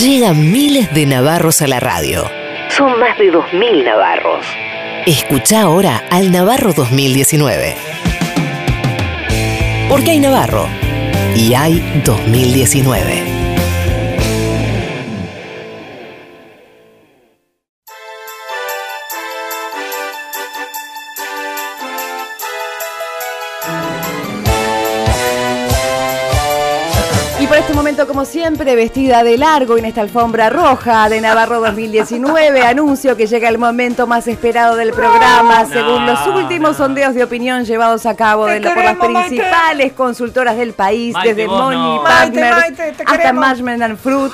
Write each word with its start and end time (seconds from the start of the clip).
Llegan 0.00 0.52
miles 0.52 0.94
de 0.94 1.06
navarros 1.06 1.60
a 1.60 1.66
la 1.66 1.80
radio. 1.80 2.30
Son 2.68 3.00
más 3.00 3.18
de 3.18 3.32
2.000 3.32 3.84
navarros. 3.84 4.46
Escucha 5.06 5.62
ahora 5.62 6.04
al 6.08 6.30
Navarro 6.30 6.72
2019. 6.72 7.74
Porque 9.88 10.12
hay 10.12 10.20
Navarro 10.20 10.68
y 11.34 11.54
hay 11.54 11.82
2019. 12.04 13.37
Este 27.58 27.72
momento, 27.74 28.06
como 28.06 28.24
siempre, 28.24 28.76
vestida 28.76 29.22
de 29.24 29.36
largo 29.36 29.76
en 29.76 29.84
esta 29.84 30.00
alfombra 30.00 30.48
roja 30.48 31.08
de 31.08 31.20
Navarro 31.20 31.60
2019, 31.64 32.62
anuncio 32.62 33.16
que 33.16 33.26
llega 33.26 33.48
el 33.48 33.58
momento 33.58 34.06
más 34.06 34.26
esperado 34.28 34.76
del 34.76 34.92
programa, 34.92 35.66
según 35.66 36.06
los 36.06 36.24
últimos 36.28 36.76
sondeos 36.76 37.14
de 37.14 37.24
opinión 37.24 37.64
llevados 37.64 38.06
a 38.06 38.14
cabo 38.14 38.46
de 38.46 38.60
la- 38.60 38.74
por 38.74 38.84
las 38.84 38.96
Maite. 38.96 39.28
principales 39.36 39.92
consultoras 39.92 40.56
del 40.56 40.72
país, 40.72 41.12
Maite, 41.14 41.34
desde 41.34 41.48
Money 41.48 41.78
no. 41.78 42.02
Partners 42.04 42.56
Maite, 42.56 42.94
hasta. 43.04 43.32
Marshmallow 43.32 43.84
and 43.84 43.98
Fruit. 43.98 44.32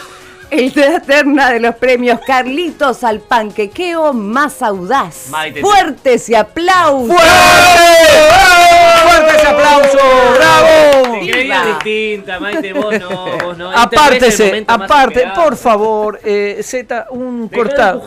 El 0.51 0.73
terna 0.73 1.51
de 1.51 1.59
los 1.59 1.75
premios 1.77 2.20
Carlitos 2.25 3.03
al 3.03 3.19
panquequeo 3.20 4.12
más 4.12 4.62
audaz. 4.62 5.29
Fuertes 5.62 6.29
y 6.29 6.34
aplausos. 6.37 7.09
¡Fuerte 7.09 8.73
ese 9.17 9.47
aplauso! 9.47 9.99
¡Bravo! 10.37 11.19
Te 11.21 11.85
distinta, 11.85 12.41
Maite, 12.41 12.73
vos 12.73 12.95
no, 13.01 13.27
vos 13.45 13.59
Apártese, 13.75 14.65
aparte, 14.67 15.25
por 15.35 15.57
favor, 15.57 16.21
eh, 16.25 16.61
Z, 16.63 17.07
un 17.11 17.49
Dejá 17.49 17.51
de 17.51 17.57
cortado. 17.69 18.03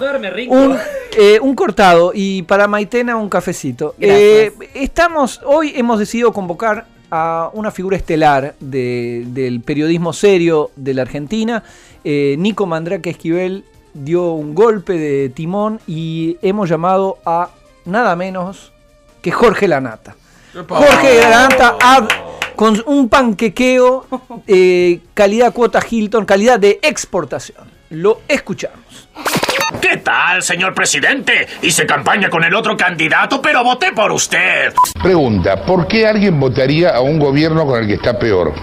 Un, 0.50 0.78
eh, 1.18 1.40
un 1.42 1.56
cortado 1.56 2.12
y 2.14 2.42
para 2.44 2.68
Maitena 2.68 3.16
un 3.16 3.30
cafecito. 3.30 3.96
Eh, 4.00 4.52
estamos, 4.74 5.42
hoy 5.46 5.74
hemos 5.76 6.00
decidido 6.00 6.32
convocar 6.34 6.86
a 7.10 7.50
una 7.54 7.72
figura 7.72 7.96
estelar 7.98 8.56
de- 8.60 9.24
del 9.28 9.62
periodismo 9.62 10.12
serio 10.14 10.72
de 10.76 10.94
la 10.94 11.04
Argentina. 11.04 11.64
Eh, 12.04 12.36
Nico 12.38 12.66
Mandrake 12.66 13.10
Esquivel 13.12 13.64
dio 13.94 14.32
un 14.34 14.54
golpe 14.54 14.94
de 14.94 15.30
timón 15.30 15.80
y 15.88 16.38
hemos 16.42 16.70
llamado 16.70 17.18
a 17.26 17.50
nada 17.86 18.16
menos 18.16 18.72
que 19.22 19.32
Jorge 19.32 19.68
Lanata. 19.68 20.16
Jorge 20.68 21.20
Lanata 21.22 21.76
ha- 21.82 22.08
con 22.56 22.82
un 22.88 23.08
panquequeo, 23.10 24.08
eh, 24.48 25.00
calidad 25.14 25.54
cuota 25.54 25.80
Hilton, 25.88 26.26
calidad 26.26 26.60
de 26.60 26.80
exportación. 26.82 27.70
Lo 27.92 28.22
escuchamos. 28.28 29.10
¿Qué 29.82 29.98
tal, 29.98 30.42
señor 30.42 30.74
presidente? 30.74 31.48
Hice 31.62 31.86
campaña 31.86 32.30
con 32.30 32.44
el 32.44 32.54
otro 32.56 32.76
candidato, 32.76 33.42
pero 33.42 33.64
voté 33.64 33.92
por 33.92 34.12
usted. 34.12 34.74
Pregunta, 35.02 35.62
¿por 35.66 35.88
qué 35.88 36.08
alguien 36.08 36.40
votaría 36.40 36.90
a 36.96 37.02
un 37.02 37.20
gobierno 37.20 37.66
con 37.66 37.80
el 37.82 37.88
que 37.88 37.94
está 37.96 38.18
peor? 38.18 38.54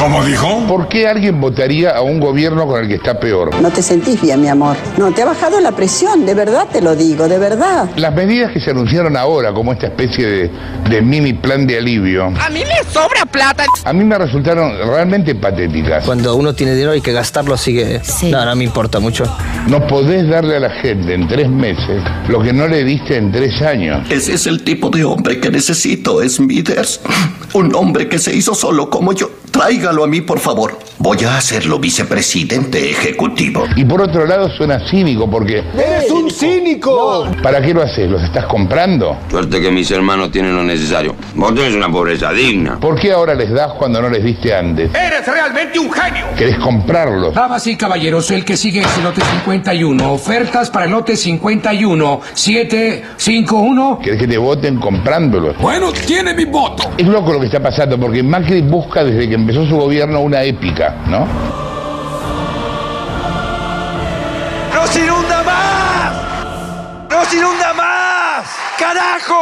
¿Cómo 0.00 0.24
dijo? 0.24 0.64
¿Por 0.66 0.88
qué 0.88 1.06
alguien 1.06 1.42
votaría 1.42 1.90
a 1.90 2.00
un 2.00 2.20
gobierno 2.20 2.66
con 2.66 2.80
el 2.80 2.88
que 2.88 2.94
está 2.94 3.20
peor? 3.20 3.54
No 3.60 3.70
te 3.70 3.82
sentís 3.82 4.18
bien, 4.22 4.40
mi 4.40 4.48
amor. 4.48 4.74
No, 4.96 5.12
te 5.12 5.20
ha 5.20 5.26
bajado 5.26 5.60
la 5.60 5.72
presión, 5.72 6.24
de 6.24 6.32
verdad 6.32 6.66
te 6.72 6.80
lo 6.80 6.96
digo, 6.96 7.28
de 7.28 7.38
verdad. 7.38 7.86
Las 7.96 8.14
medidas 8.14 8.50
que 8.50 8.60
se 8.60 8.70
anunciaron 8.70 9.14
ahora 9.18 9.52
como 9.52 9.74
esta 9.74 9.88
especie 9.88 10.26
de, 10.26 10.50
de 10.88 11.02
mini 11.02 11.34
plan 11.34 11.66
de 11.66 11.76
alivio, 11.76 12.28
A 12.40 12.48
mí 12.48 12.60
me 12.60 12.90
sobra 12.90 13.26
plata. 13.26 13.66
a 13.84 13.92
mí 13.92 14.02
me 14.02 14.16
resultaron 14.16 14.72
realmente 14.78 15.34
patéticas. 15.34 16.02
Cuando 16.06 16.34
uno 16.34 16.54
tiene 16.54 16.72
dinero 16.72 16.92
hay 16.92 17.02
que 17.02 17.12
gastarlo, 17.12 17.52
así 17.52 17.74
que 17.76 18.00
no, 18.30 18.42
no 18.46 18.56
me 18.56 18.64
importa 18.64 19.00
mucho. 19.00 19.24
No 19.68 19.86
podés 19.86 20.26
darle 20.30 20.56
a 20.56 20.60
la 20.60 20.70
gente 20.70 21.12
en 21.12 21.28
tres 21.28 21.50
meses 21.50 22.02
lo 22.26 22.40
que 22.42 22.54
no 22.54 22.66
le 22.68 22.84
diste 22.84 23.18
en 23.18 23.30
tres 23.30 23.60
años. 23.60 24.10
Ese 24.10 24.32
es 24.32 24.46
el 24.46 24.64
tipo 24.64 24.88
de 24.88 25.04
hombre 25.04 25.38
que 25.40 25.50
necesito, 25.50 26.26
Smithers. 26.26 27.02
Un 27.52 27.74
hombre 27.74 28.08
que 28.08 28.18
se 28.18 28.34
hizo 28.34 28.54
solo 28.54 28.88
como 28.88 29.12
yo. 29.12 29.28
Tráigalo 29.60 30.04
a 30.04 30.06
mí, 30.06 30.22
por 30.22 30.38
favor. 30.38 30.78
Voy 30.96 31.18
a 31.24 31.36
hacerlo 31.36 31.78
vicepresidente 31.78 32.90
ejecutivo. 32.90 33.66
Y 33.76 33.84
por 33.84 34.00
otro 34.00 34.26
lado 34.26 34.48
suena 34.48 34.80
cínico 34.88 35.30
porque... 35.30 35.62
¡Eres 35.74 36.10
un 36.10 36.30
cínico! 36.30 37.26
¿Para 37.42 37.60
qué 37.60 37.74
lo 37.74 37.82
haces? 37.82 38.10
¿Los 38.10 38.22
estás 38.22 38.46
comprando? 38.46 39.18
Suerte 39.30 39.60
que 39.60 39.70
mis 39.70 39.90
hermanos 39.90 40.30
tienen 40.30 40.56
lo 40.56 40.62
necesario. 40.62 41.14
Vos 41.34 41.54
tenés 41.54 41.74
una 41.74 41.90
pobreza 41.90 42.32
digna. 42.32 42.78
¿Por 42.80 42.98
qué 42.98 43.12
ahora 43.12 43.34
les 43.34 43.50
das 43.50 43.72
cuando 43.74 44.00
no 44.00 44.08
les 44.08 44.24
diste 44.24 44.54
antes? 44.54 44.94
¡Eres 44.94 45.26
realmente 45.26 45.78
un 45.78 45.92
genio! 45.92 46.26
¿Querés 46.36 46.58
comprarlos? 46.58 47.34
Damas 47.34 47.66
y 47.66 47.76
caballeros, 47.76 48.30
el 48.30 48.44
que 48.44 48.56
sigue 48.56 48.80
es 48.80 48.96
el 48.96 49.04
lote 49.04 49.20
51. 49.20 50.12
Ofertas 50.12 50.70
para 50.70 50.86
el 50.86 50.90
lote 50.90 51.16
51. 51.16 52.20
751. 52.32 54.00
¿Querés 54.02 54.20
que 54.20 54.28
te 54.28 54.38
voten 54.38 54.76
comprándolos? 54.76 55.56
Bueno, 55.58 55.92
tiene 55.92 56.34
mi 56.34 56.46
voto. 56.46 56.90
Es 56.96 57.06
loco 57.06 57.34
lo 57.34 57.40
que 57.40 57.46
está 57.46 57.60
pasando 57.60 57.98
porque 57.98 58.22
Macri 58.22 58.62
busca 58.62 59.04
desde 59.04 59.28
que 59.28 59.49
empezó 59.50 59.68
su 59.68 59.76
gobierno 59.76 60.20
una 60.20 60.44
épica, 60.44 60.94
¿no? 61.08 61.26
¡Nos 64.72 64.96
inunda 64.96 65.42
más! 65.42 66.12
¡Nos 67.10 67.34
inunda 67.34 67.74
más! 67.74 68.48
¡Carajo! 68.78 69.34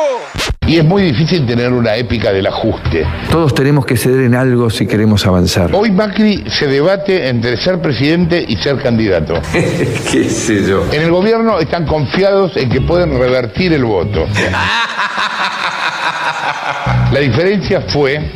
Y 0.66 0.78
es 0.78 0.84
muy 0.84 1.02
difícil 1.02 1.44
tener 1.46 1.74
una 1.74 1.94
épica 1.96 2.32
del 2.32 2.46
ajuste. 2.46 3.06
Todos 3.30 3.54
tenemos 3.54 3.84
que 3.84 3.98
ceder 3.98 4.24
en 4.24 4.34
algo 4.34 4.70
si 4.70 4.86
queremos 4.86 5.26
avanzar. 5.26 5.72
Hoy 5.74 5.90
Macri 5.90 6.44
se 6.48 6.68
debate 6.68 7.28
entre 7.28 7.58
ser 7.58 7.82
presidente 7.82 8.42
y 8.48 8.56
ser 8.56 8.78
candidato. 8.82 9.34
¿Qué 9.52 10.24
sé 10.30 10.64
yo? 10.66 10.86
En 10.90 11.02
el 11.02 11.10
gobierno 11.10 11.58
están 11.58 11.84
confiados 11.84 12.56
en 12.56 12.70
que 12.70 12.80
pueden 12.80 13.18
revertir 13.18 13.74
el 13.74 13.84
voto. 13.84 14.26
La 17.12 17.20
diferencia 17.20 17.82
fue 17.82 18.30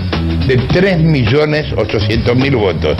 de 0.56 0.68
3.800.000 0.68 2.56
votos. 2.58 2.98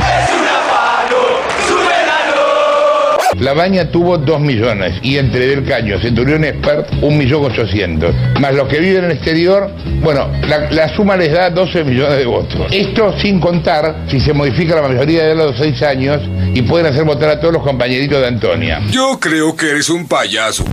La 3.38 3.52
Baña 3.54 3.90
tuvo 3.90 4.18
2 4.18 4.40
millones 4.40 4.94
y 5.02 5.18
entre 5.18 5.48
Del 5.48 5.64
Caño, 5.64 5.98
Centurión 6.00 6.44
Expert, 6.44 6.90
1.800.000. 7.00 8.40
Más 8.40 8.54
los 8.54 8.68
que 8.68 8.78
viven 8.78 9.04
en 9.04 9.10
el 9.10 9.16
exterior, 9.16 9.70
bueno, 10.00 10.30
la, 10.46 10.70
la 10.70 10.94
suma 10.94 11.16
les 11.16 11.32
da 11.32 11.50
12 11.50 11.84
millones 11.84 12.18
de 12.18 12.26
votos. 12.26 12.68
Esto 12.70 13.18
sin 13.18 13.40
contar 13.40 14.04
si 14.08 14.20
se 14.20 14.32
modifica 14.32 14.76
la 14.76 14.88
mayoría 14.88 15.24
de 15.24 15.34
los 15.34 15.56
6 15.58 15.82
años 15.82 16.22
y 16.54 16.62
pueden 16.62 16.86
hacer 16.86 17.04
votar 17.04 17.30
a 17.30 17.40
todos 17.40 17.52
los 17.52 17.62
compañeritos 17.62 18.20
de 18.20 18.28
Antonia. 18.28 18.80
Yo 18.90 19.18
creo 19.20 19.56
que 19.56 19.70
eres 19.70 19.90
un 19.90 20.06
payaso. 20.06 20.64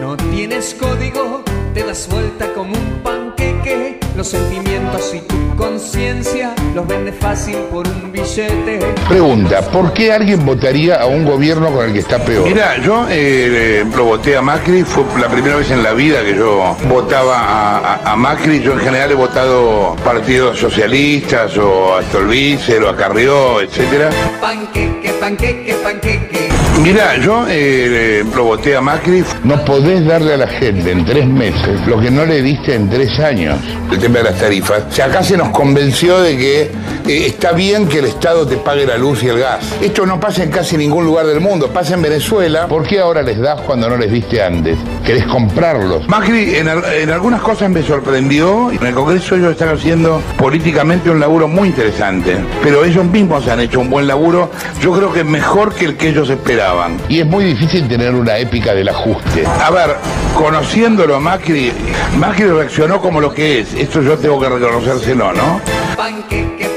No 0.00 0.16
tienes 0.16 0.74
código, 0.78 1.42
te 1.74 1.82
das 1.82 2.08
vuelta 2.08 2.46
como 2.54 2.74
un 2.74 3.02
panqueque. 3.02 4.07
Los 4.18 4.26
sentimientos 4.30 5.14
y 5.14 5.20
tu 5.20 5.36
conciencia 5.56 6.52
los 6.74 6.84
vende 6.88 7.12
fácil 7.12 7.54
por 7.70 7.86
un 7.86 8.10
billete. 8.10 8.80
Pregunta, 9.08 9.60
¿por 9.70 9.92
qué 9.92 10.12
alguien 10.12 10.44
votaría 10.44 10.96
a 10.96 11.06
un 11.06 11.24
gobierno 11.24 11.70
con 11.70 11.84
el 11.86 11.92
que 11.92 12.00
está 12.00 12.18
peor? 12.18 12.44
Mira, 12.48 12.78
yo 12.82 13.06
eh, 13.08 13.84
lo 13.96 14.04
voté 14.06 14.36
a 14.36 14.42
Macri, 14.42 14.82
fue 14.82 15.04
la 15.20 15.28
primera 15.28 15.54
vez 15.54 15.70
en 15.70 15.84
la 15.84 15.92
vida 15.92 16.24
que 16.24 16.34
yo 16.34 16.76
votaba 16.88 17.38
a, 17.38 17.78
a- 17.94 18.12
a 18.12 18.16
Macri. 18.16 18.60
Yo 18.60 18.72
en 18.72 18.80
general 18.80 19.12
he 19.12 19.14
votado 19.14 19.94
partidos 20.04 20.58
socialistas 20.58 21.56
o 21.56 21.94
a 21.96 22.02
Stolbizer 22.02 22.82
o 22.82 22.88
a 22.88 22.96
Carrió, 22.96 23.60
etcétera. 23.60 24.10
Panqueque, 24.40 25.10
panqueque, 25.20 25.74
panqueque. 25.84 26.48
Mira, 26.82 27.16
yo 27.18 27.44
eh, 27.48 28.24
lo 28.34 28.44
voté 28.44 28.76
a 28.76 28.80
Macri. 28.80 29.24
No 29.42 29.64
podés 29.64 30.06
darle 30.06 30.34
a 30.34 30.36
la 30.36 30.46
gente 30.46 30.92
en 30.92 31.04
tres 31.04 31.26
meses 31.26 31.80
lo 31.86 32.00
que 32.00 32.10
no 32.10 32.24
le 32.24 32.40
diste 32.40 32.74
en 32.74 32.88
tres 32.88 33.18
años. 33.18 33.58
El 33.90 33.98
tema 33.98 34.18
de 34.18 34.24
las 34.24 34.38
tarifas. 34.38 34.84
O 34.88 34.92
sea, 34.92 35.06
acá 35.06 35.22
se 35.22 35.36
nos 35.36 35.48
convenció 35.48 36.20
de 36.20 36.36
que 36.36 36.70
eh, 37.08 37.26
está 37.26 37.52
bien 37.52 37.88
que 37.88 37.98
el 38.00 38.04
Estado 38.06 38.46
te 38.46 38.56
pague 38.56 38.86
la 38.86 38.96
luz 38.98 39.22
y 39.22 39.28
el 39.28 39.38
gas. 39.38 39.64
Esto 39.80 40.06
no 40.06 40.20
pasa 40.20 40.42
en 40.44 40.50
casi 40.50 40.76
ningún 40.76 41.04
lugar 41.04 41.26
del 41.26 41.40
mundo, 41.40 41.68
pasa 41.68 41.94
en 41.94 42.02
Venezuela. 42.02 42.66
¿Por 42.68 42.86
qué 42.86 43.00
ahora 43.00 43.22
les 43.22 43.38
das 43.38 43.60
cuando 43.62 43.88
no 43.88 43.96
les 43.96 44.10
diste 44.12 44.42
antes? 44.42 44.78
¿Querés 45.04 45.24
comprarlos? 45.26 46.06
Macri 46.08 46.56
en, 46.56 46.68
al- 46.68 46.84
en 46.84 47.10
algunas 47.10 47.40
cosas 47.40 47.70
me 47.70 47.82
sorprendió. 47.82 48.70
En 48.70 48.86
el 48.86 48.94
Congreso 48.94 49.36
ellos 49.36 49.52
están 49.52 49.70
haciendo 49.70 50.20
políticamente 50.36 51.10
un 51.10 51.18
laburo 51.20 51.48
muy 51.48 51.68
interesante. 51.68 52.36
Pero 52.62 52.84
ellos 52.84 53.04
mismos 53.04 53.46
han 53.48 53.60
hecho 53.60 53.80
un 53.80 53.90
buen 53.90 54.06
laburo. 54.06 54.50
Yo 54.80 54.92
creo 54.92 55.12
que 55.12 55.24
mejor 55.24 55.74
que 55.74 55.86
el 55.86 55.96
que 55.96 56.08
ellos 56.10 56.28
esperaban. 56.30 56.98
Y 57.08 57.20
es 57.20 57.26
muy 57.26 57.44
difícil 57.44 57.88
tener 57.88 58.14
una 58.14 58.36
épica 58.38 58.74
del 58.74 58.88
ajuste. 58.88 59.44
A 59.46 59.70
ver, 59.70 59.96
conociéndolo 60.34 61.16
a 61.16 61.20
Macri, 61.20 61.72
Macri 62.18 62.44
reaccionó 62.44 63.00
como 63.00 63.20
lo 63.20 63.32
que 63.32 63.60
es. 63.60 63.74
Esto 63.74 64.02
yo 64.02 64.16
tengo 64.18 64.40
que 64.40 64.48
reconocérselo, 64.48 65.32
¿no? 65.32 65.60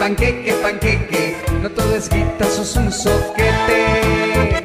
Panqueque, 0.01 0.53
panqueque. 0.63 1.36
No 1.62 1.69
todo 1.69 1.95
es 1.95 2.09
guita, 2.09 2.45
sos 2.45 2.75
un 2.75 2.92
soquete. 2.92 4.63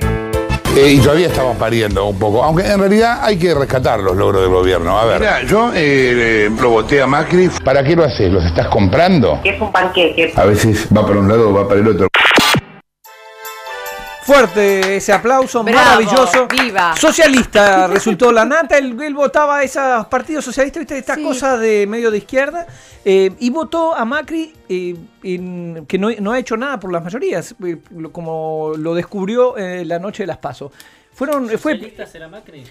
Eh, 0.74 0.92
y 0.92 0.98
todavía 0.98 1.26
estamos 1.26 1.58
pariendo 1.58 2.06
un 2.06 2.18
poco. 2.18 2.42
Aunque 2.42 2.66
en 2.66 2.78
realidad 2.78 3.18
hay 3.22 3.36
que 3.38 3.54
rescatar 3.54 4.00
los 4.00 4.16
logros 4.16 4.40
del 4.42 4.50
gobierno. 4.50 4.98
A 4.98 5.04
ver, 5.04 5.20
Mira, 5.20 5.42
yo 5.42 5.72
eh, 5.74 6.50
lo 6.58 6.70
voté 6.70 7.02
a 7.02 7.06
Macri. 7.06 7.50
¿Para 7.62 7.84
qué 7.84 7.94
lo 7.94 8.04
haces? 8.04 8.32
¿Los 8.32 8.44
estás 8.46 8.68
comprando? 8.68 9.40
Es 9.44 9.60
un 9.60 9.70
panqueque. 9.70 10.32
A 10.36 10.46
veces 10.46 10.88
va 10.94 11.06
para 11.06 11.18
un 11.18 11.28
lado 11.28 11.50
o 11.50 11.52
va 11.52 11.68
para 11.68 11.80
el 11.80 11.88
otro. 11.88 12.08
Fuerte 14.26 14.96
ese 14.96 15.12
aplauso, 15.12 15.62
Bravo, 15.62 15.78
maravilloso. 15.78 16.48
viva. 16.48 16.96
Socialista 16.96 17.86
resultó 17.88 18.32
la 18.32 18.44
nata, 18.44 18.76
él, 18.76 19.00
él 19.00 19.14
votaba 19.14 19.58
a 19.58 19.62
esos 19.62 20.06
partidos 20.08 20.44
socialistas, 20.44 20.80
¿viste? 20.80 20.98
Estas 20.98 21.18
cosas 21.18 21.60
de 21.60 21.86
medio 21.86 22.10
de 22.10 22.18
izquierda, 22.18 22.66
eh, 23.04 23.30
y 23.38 23.50
votó 23.50 23.94
a 23.94 24.04
Macri, 24.04 24.52
eh, 24.68 24.96
en- 25.22 25.86
que 25.86 25.96
no, 25.98 26.10
no 26.18 26.32
ha 26.32 26.38
hecho 26.40 26.56
nada 26.56 26.80
por 26.80 26.92
las 26.92 27.04
mayorías, 27.04 27.54
eh, 27.64 27.76
lo- 27.96 28.10
como 28.10 28.72
lo 28.76 28.94
descubrió 28.94 29.56
eh, 29.56 29.84
la 29.84 30.00
noche 30.00 30.24
de 30.24 30.26
las 30.26 30.38
pasos. 30.38 30.72
Fueron, 31.12 31.48
fue, 31.50 31.74
¿Socialista 31.74 32.04
será 32.06 32.28
Macri? 32.28 32.64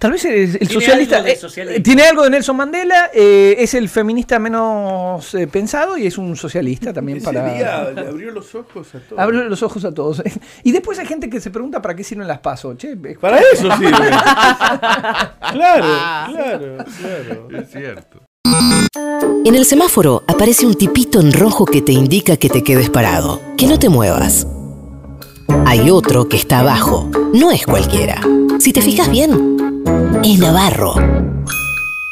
Tal 0.00 0.12
vez 0.12 0.24
el, 0.24 0.32
el 0.32 0.58
Tiene 0.60 0.72
socialista, 0.72 1.16
algo 1.18 1.28
eh, 1.28 1.80
tiene 1.80 2.04
algo 2.04 2.22
de 2.22 2.30
Nelson 2.30 2.56
Mandela, 2.56 3.10
eh, 3.12 3.56
es 3.58 3.74
el 3.74 3.86
feminista 3.90 4.38
menos 4.38 5.34
eh, 5.34 5.46
pensado 5.46 5.98
y 5.98 6.06
es 6.06 6.16
un 6.16 6.36
socialista 6.36 6.90
también 6.90 7.18
Ese 7.18 7.26
para... 7.26 7.52
día 7.52 7.90
le 7.90 8.08
abrió 8.08 8.30
los 8.30 8.54
ojos 8.54 8.94
a 8.94 9.00
todos. 9.00 9.20
Abre 9.20 9.44
los 9.44 9.62
ojos 9.62 9.84
a 9.84 9.92
todos. 9.92 10.22
Y 10.64 10.72
después 10.72 10.98
hay 10.98 11.04
gente 11.04 11.28
que 11.28 11.38
se 11.38 11.50
pregunta 11.50 11.82
para 11.82 11.94
qué 11.94 12.02
sirven 12.02 12.26
las 12.26 12.38
pasos. 12.38 12.78
Che, 12.78 12.96
Para 12.96 13.40
eso 13.40 13.70
sirve. 13.76 13.90
claro, 15.52 15.86
claro, 16.32 16.76
claro. 16.98 17.58
Es 17.60 17.70
cierto. 17.70 18.22
En 19.44 19.54
el 19.54 19.66
semáforo 19.66 20.24
aparece 20.26 20.64
un 20.64 20.76
tipito 20.76 21.20
en 21.20 21.30
rojo 21.34 21.66
que 21.66 21.82
te 21.82 21.92
indica 21.92 22.38
que 22.38 22.48
te 22.48 22.64
quedes 22.64 22.88
parado, 22.88 23.42
que 23.58 23.66
no 23.66 23.78
te 23.78 23.90
muevas. 23.90 24.46
Hay 25.66 25.90
otro 25.90 26.26
que 26.26 26.38
está 26.38 26.60
abajo, 26.60 27.10
no 27.34 27.50
es 27.50 27.66
cualquiera. 27.66 28.22
Si 28.58 28.72
te 28.72 28.80
fijas 28.82 29.10
bien, 29.10 29.59
es 30.24 30.38
Navarro. 30.38 30.94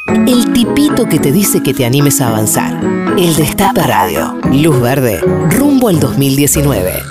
El 0.07 0.53
tipito 0.53 1.07
que 1.07 1.19
te 1.19 1.33
dice 1.33 1.63
que 1.63 1.75
te 1.75 1.85
animes 1.85 2.21
a 2.21 2.29
avanzar. 2.29 2.81
El 3.19 3.35
Destape 3.35 3.83
Radio. 3.83 4.39
Luz 4.53 4.81
verde, 4.81 5.21
rumbo 5.51 5.89
al 5.89 6.01
2019. 6.01 7.08